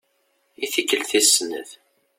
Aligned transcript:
I 0.63 0.65
tikkelt 0.73 1.07
tis 1.09 1.29
snat. 1.35 1.71